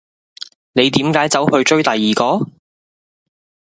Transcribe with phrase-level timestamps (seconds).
[0.73, 2.49] 你點解走去追第二個？